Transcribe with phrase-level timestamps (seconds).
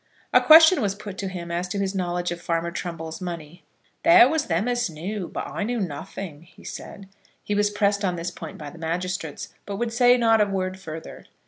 [0.33, 3.63] A question was put to him as to his knowledge of Farmer Trumbull's money.
[4.01, 7.07] "There was them as knew; but I knew nothing," he said.
[7.43, 10.79] He was pressed on this point by the magistrates, but would say not a word
[10.79, 11.27] further.